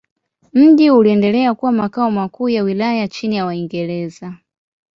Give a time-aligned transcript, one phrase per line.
[0.53, 4.33] Mji uliendelea kuwa makao makuu ya wilaya chini ya Waingereza.